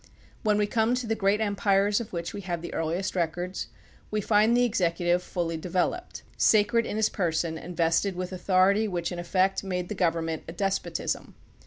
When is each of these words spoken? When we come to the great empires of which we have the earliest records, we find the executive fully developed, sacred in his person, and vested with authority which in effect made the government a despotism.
When 0.41 0.57
we 0.57 0.65
come 0.65 0.95
to 0.95 1.05
the 1.05 1.13
great 1.13 1.39
empires 1.41 2.01
of 2.01 2.11
which 2.11 2.33
we 2.33 2.41
have 2.41 2.63
the 2.63 2.73
earliest 2.73 3.15
records, 3.15 3.67
we 4.09 4.19
find 4.19 4.57
the 4.57 4.63
executive 4.63 5.21
fully 5.21 5.57
developed, 5.57 6.23
sacred 6.37 6.87
in 6.87 6.97
his 6.97 7.07
person, 7.07 7.55
and 7.55 7.77
vested 7.77 8.15
with 8.15 8.31
authority 8.33 8.87
which 8.87 9.11
in 9.11 9.19
effect 9.19 9.63
made 9.63 9.89
the 9.89 9.93
government 9.93 10.41
a 10.47 10.53
despotism. 10.53 11.35